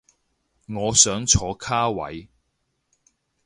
[0.67, 2.27] 我想坐卡位